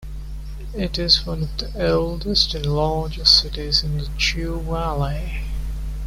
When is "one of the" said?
1.27-1.87